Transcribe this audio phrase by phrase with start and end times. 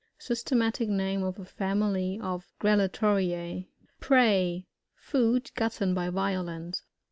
[0.17, 3.67] Systematic name of a family of Grallatoriffi.
[3.99, 6.81] Prey.— Food gotten by violence.